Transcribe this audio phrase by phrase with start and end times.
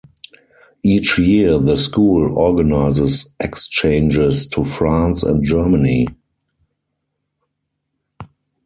[0.81, 6.07] Each year the school organises exchanges to France and Germany.